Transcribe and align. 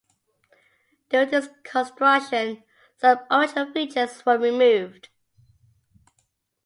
During 1.09 1.29
this 1.29 1.49
construction, 1.63 2.63
some 2.97 3.19
original 3.31 3.71
features 3.71 4.25
were 4.25 4.39
removed. 4.39 5.09